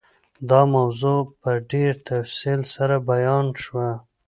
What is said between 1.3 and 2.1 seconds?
په ډېر